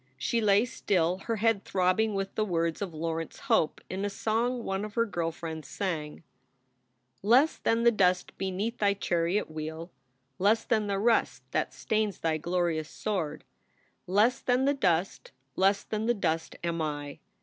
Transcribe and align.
She 0.17 0.41
lay 0.41 0.65
still, 0.65 1.19
her 1.27 1.35
head 1.35 1.63
throbbing 1.63 2.15
with 2.15 2.33
the 2.33 2.43
words 2.43 2.81
of 2.81 2.91
Laurence 2.91 3.41
Hope 3.41 3.81
in 3.87 4.03
a 4.03 4.09
song 4.09 4.63
one 4.63 4.83
of 4.83 4.95
her 4.95 5.05
girl 5.05 5.31
friends 5.31 5.67
sang: 5.67 6.23
Less 7.21 7.57
than 7.59 7.83
the 7.83 7.91
dust 7.91 8.35
beneath 8.39 8.79
thy 8.79 8.95
chariot 8.95 9.51
wheel, 9.51 9.91
Less 10.39 10.63
than 10.63 10.87
the 10.87 10.97
rust 10.97 11.43
that 11.51 11.71
stains 11.71 12.17
thy 12.17 12.39
glorious 12.39 12.89
sword 12.89 13.43
Less 14.07 14.39
than 14.39 14.65
the 14.65 14.73
dust, 14.73 15.33
less 15.55 15.83
than 15.83 16.07
the 16.07 16.15
dust 16.15 16.55
am 16.63 16.81
I. 16.81 17.19